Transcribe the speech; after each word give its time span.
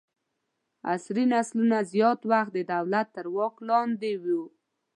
عصري 0.91 1.23
نسلونه 1.33 1.77
زیات 1.91 2.19
وخت 2.31 2.51
د 2.55 2.59
دولت 2.73 3.07
تر 3.15 3.25
واک 3.35 3.55
لاندې 3.69 4.11
وو. 4.23 4.43